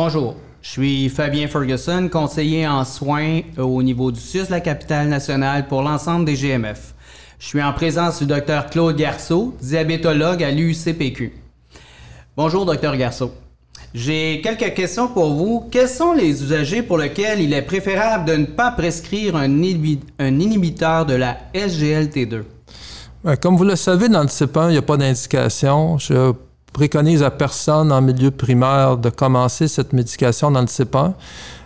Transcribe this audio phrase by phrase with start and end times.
[0.00, 5.66] Bonjour, je suis Fabien Ferguson, conseiller en soins au niveau du CIUS, la capitale nationale,
[5.66, 6.94] pour l'ensemble des GMF.
[7.40, 11.32] Je suis en présence du docteur Claude Garceau, diabétologue à l'UCPQ.
[12.36, 13.32] Bonjour, docteur Garceau.
[13.92, 15.66] J'ai quelques questions pour vous.
[15.68, 21.06] Quels sont les usagers pour lesquels il est préférable de ne pas prescrire un, inhibiteur
[21.06, 22.44] de la SGLT2?
[23.24, 25.98] Ben, comme vous le savez, dans le CIP1, il n'y a pas d'indication.
[26.78, 31.12] Préconise à personne en milieu primaire de commencer cette médication dans le CIP1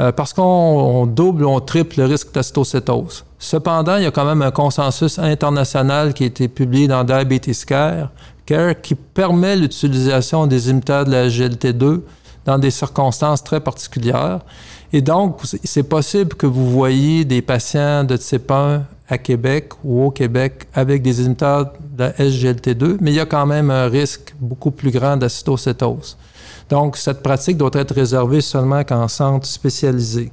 [0.00, 3.22] euh, parce qu'on double ou on triple le risque d'astocétose.
[3.38, 7.66] Cependant, il y a quand même un consensus international qui a été publié dans Diabetes
[7.66, 8.08] Care
[8.82, 12.00] qui permet l'utilisation des imitateurs de la GLT2
[12.46, 14.40] dans des circonstances très particulières.
[14.94, 20.04] Et donc, c'est possible que vous voyez des patients de type 1 à Québec ou
[20.04, 23.86] au Québec avec des imitateurs de la SGLT2, mais il y a quand même un
[23.86, 26.16] risque beaucoup plus grand d'acetocétose.
[26.70, 30.32] Donc, cette pratique doit être réservée seulement qu'en centre spécialisé.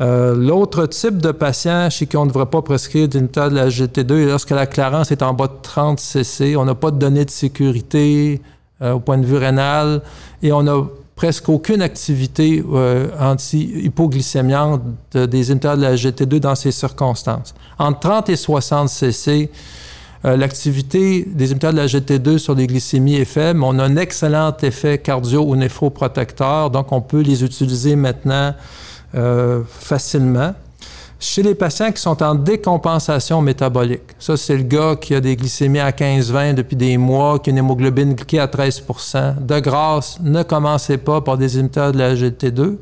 [0.00, 3.68] Euh, l'autre type de patient chez qui on ne devrait pas prescrire d'inhibiteur de la
[3.68, 6.56] GT2 est lorsque la clarence est en bas de 30 cc.
[6.56, 8.40] On n'a pas de données de sécurité
[8.80, 10.00] euh, au point de vue rénal
[10.42, 10.84] et on n'a
[11.20, 14.80] presque aucune activité euh, anti-hypoglycémiante
[15.12, 17.54] des inhibiteurs de la GT2 dans ces circonstances.
[17.78, 19.50] Entre 30 et 60 cc,
[20.24, 24.56] l'activité des inhibiteurs de la GT2 sur les glycémies est faible, on a un excellent
[24.62, 28.54] effet cardio ou néphroprotecteur, donc on peut les utiliser maintenant
[29.14, 30.54] euh, facilement.
[31.22, 35.36] Chez les patients qui sont en décompensation métabolique, ça c'est le gars qui a des
[35.36, 38.84] glycémies à 15-20 depuis des mois, qui a une hémoglobine glyquée à 13
[39.38, 42.78] De grâce, ne commencez pas par des inhibiteurs de la GT2.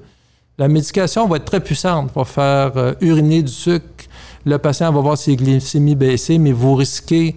[0.57, 4.05] La médication va être très puissante pour faire euh, uriner du sucre.
[4.47, 7.35] Le patient va voir ses glycémies baisser, mais vous risquez,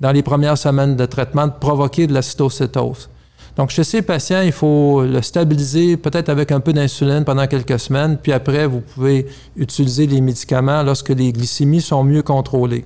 [0.00, 3.08] dans les premières semaines de traitement, de provoquer de la cytocétose.
[3.56, 7.80] Donc, chez ces patients, il faut le stabiliser peut-être avec un peu d'insuline pendant quelques
[7.80, 12.84] semaines, puis après, vous pouvez utiliser les médicaments lorsque les glycémies sont mieux contrôlées.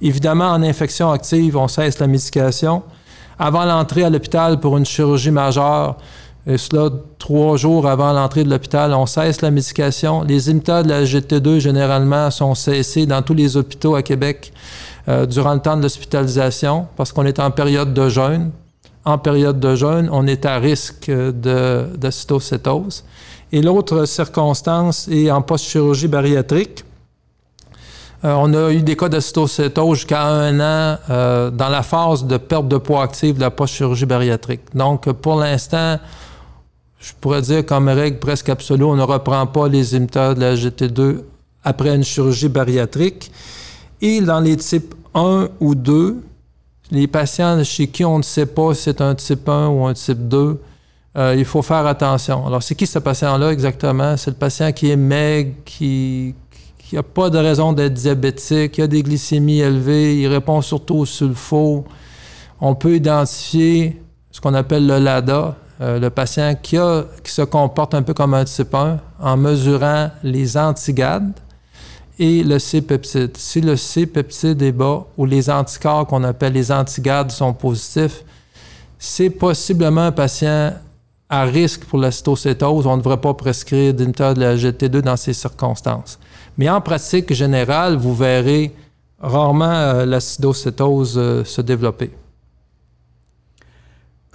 [0.00, 2.82] Évidemment, en infection active, on cesse la médication.
[3.38, 5.98] Avant l'entrée à l'hôpital pour une chirurgie majeure,
[6.46, 10.22] et cela trois jours avant l'entrée de l'hôpital, on cesse la médication.
[10.22, 14.52] Les imitateurs de la GT2, généralement, sont cessés dans tous les hôpitaux à Québec
[15.08, 18.52] euh, durant le temps de l'hospitalisation parce qu'on est en période de jeûne
[19.06, 23.04] en période de jeûne, on est à risque de, de cytocétose.
[23.52, 26.84] Et l'autre circonstance est en post-chirurgie bariatrique.
[28.24, 32.24] Euh, on a eu des cas de cytocétose jusqu'à un an euh, dans la phase
[32.24, 34.62] de perte de poids active de la post-chirurgie bariatrique.
[34.74, 36.00] Donc, pour l'instant,
[36.98, 40.56] je pourrais dire comme règle presque absolue, on ne reprend pas les imiteurs de la
[40.56, 41.18] GT2
[41.62, 43.30] après une chirurgie bariatrique.
[44.02, 46.16] Et dans les types 1 ou 2,
[46.90, 49.94] les patients chez qui on ne sait pas si c'est un type 1 ou un
[49.94, 50.60] type 2,
[51.16, 52.46] euh, il faut faire attention.
[52.46, 54.16] Alors, c'est qui ce patient-là exactement?
[54.16, 56.34] C'est le patient qui est maigre, qui
[56.92, 61.06] n'a pas de raison d'être diabétique, qui a des glycémies élevées, il répond surtout au
[61.06, 61.84] sulfo.
[62.60, 67.42] On peut identifier ce qu'on appelle le LADA, euh, le patient qui, a, qui se
[67.42, 71.32] comporte un peu comme un type 1 en mesurant les antigades
[72.18, 73.36] et le C-peptide.
[73.36, 78.24] Si le C-peptide est bas ou les anticorps qu'on appelle les antigades sont positifs,
[78.98, 80.72] c'est possiblement un patient
[81.28, 82.86] à risque pour la cytocétose.
[82.86, 86.18] On ne devrait pas prescrire d'inhibiteur de la GT2 dans ces circonstances.
[86.56, 88.72] Mais en pratique générale, vous verrez
[89.20, 92.10] rarement euh, la cytocétose euh, se développer.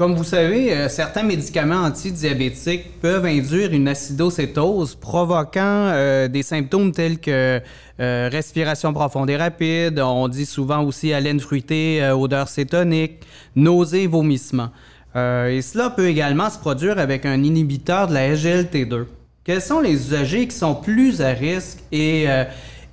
[0.02, 6.92] Comme vous savez, euh, certains médicaments antidiabétiques peuvent induire une acidocétose, provoquant euh, des symptômes
[6.92, 7.62] tels que
[8.00, 13.20] euh, respiration profonde et rapide, on dit souvent aussi haleine fruitée, odeur cétonique,
[13.56, 14.72] nausées, vomissements.
[15.16, 19.06] et cela peut également se produire avec un inhibiteur de la SGLT2.
[19.44, 22.26] Quels sont les usagers qui sont plus à risque et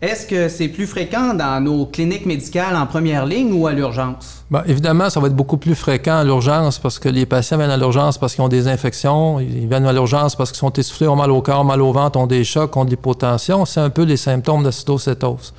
[0.00, 4.44] est-ce que c'est plus fréquent dans nos cliniques médicales en première ligne ou à l'urgence?
[4.48, 7.72] Bien, évidemment, ça va être beaucoup plus fréquent à l'urgence parce que les patients viennent
[7.72, 11.08] à l'urgence parce qu'ils ont des infections, ils viennent à l'urgence parce qu'ils sont essoufflés,
[11.08, 13.64] ont mal au corps, mal au ventre, ont des chocs, ont de l'hypotension.
[13.64, 15.52] C'est un peu les symptômes de cytocétose.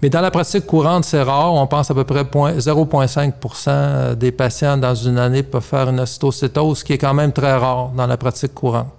[0.00, 1.52] Mais dans la pratique courante, c'est rare.
[1.52, 6.84] On pense à peu près 0,5% des patients dans une année peuvent faire une cytocétose,
[6.84, 8.94] qui est quand même très rare dans la pratique courante.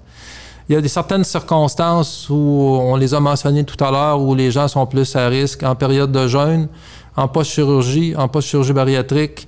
[0.70, 4.34] Il y a des certaines circonstances où on les a mentionnées tout à l'heure où
[4.34, 6.70] les gens sont plus à risque en période de jeûne,
[7.18, 9.48] en post-chirurgie, en post-chirurgie bariatrique,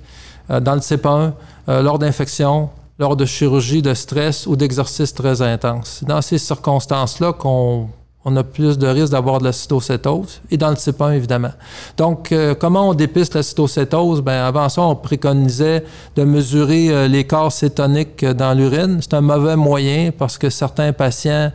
[0.50, 1.32] euh, dans le CP1,
[1.68, 2.68] euh, lors d'infections,
[2.98, 6.04] lors de chirurgie de stress ou d'exercices très intenses.
[6.06, 7.88] Dans ces circonstances-là qu'on
[8.28, 11.52] on a plus de risque d'avoir de la cytocétose, et dans le type 1, évidemment.
[11.96, 14.20] Donc, euh, comment on dépiste la cytocétose?
[14.20, 15.84] Bien, avant ça, on préconisait
[16.16, 18.98] de mesurer euh, les corps cétoniques dans l'urine.
[19.00, 21.52] C'est un mauvais moyen parce que certains patients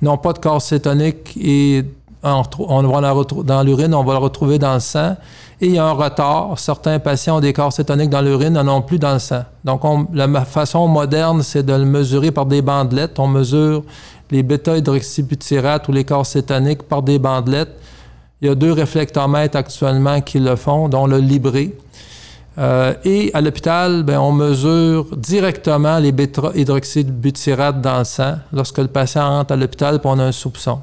[0.00, 1.84] n'ont pas de corps cétonique et
[2.22, 3.14] on, va la
[3.44, 5.16] dans l'urine, on va le retrouver dans le sang.
[5.60, 6.58] Et il y a un retard.
[6.58, 9.42] Certains patients ont des corps cétoniques dans l'urine, n'en ont plus dans le sang.
[9.64, 9.82] Donc,
[10.12, 13.18] la façon moderne, c'est de le mesurer par des bandelettes.
[13.18, 13.82] On mesure
[14.30, 17.76] les bêta-hydroxybutyrate ou les corps cétoniques par des bandelettes.
[18.40, 21.74] Il y a deux réflectomètres actuellement qui le font, dont le Libré.
[22.58, 28.88] Euh, et à l'hôpital, ben, on mesure directement les bêta-hydroxybutyrate dans le sang lorsque le
[28.88, 30.80] patient entre à l'hôpital et on a un soupçon.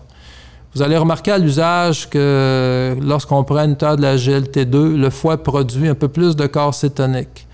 [0.76, 5.38] Vous allez remarquer à l'usage que lorsqu'on prend une taille de la GLT2, le foie
[5.38, 7.48] produit un peu plus de corps cétonique.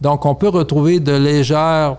[0.00, 1.96] Donc, on peut retrouver de légères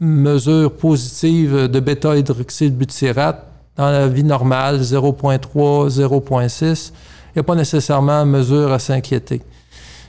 [0.00, 3.46] mesures positives de bêta-hydroxybutyrate
[3.76, 6.92] dans la vie normale, 0.3, 0.6.
[6.92, 9.42] Il n'y a pas nécessairement mesure à s'inquiéter.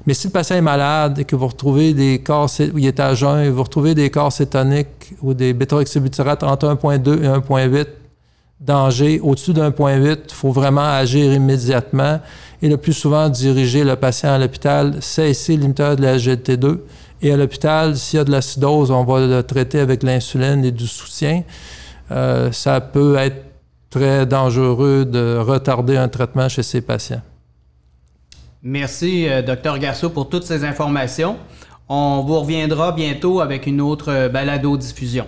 [0.06, 3.16] Mais si le patient est malade et que vous retrouvez des corps, il est à
[3.16, 7.88] jeun, et vous retrouvez des corps cétoniques ou des bêta-hydroxybutyrate entre 1.2 et 1.8,
[8.60, 12.20] danger au-dessus d'un point 8, il faut vraiment agir immédiatement
[12.62, 16.80] et le plus souvent diriger le patient à l'hôpital, cesser l'imiteur de la GT2
[17.26, 20.72] et à l'hôpital, s'il y a de l'acidose, on va le traiter avec l'insuline et
[20.72, 21.42] du soutien.
[22.12, 23.44] Euh, ça peut être
[23.90, 27.24] très dangereux de retarder un traitement chez ces patients.
[28.62, 31.38] Merci, euh, Dr Garceau, pour toutes ces informations.
[31.90, 35.26] On vous reviendra bientôt avec une autre euh, balado-diffusion.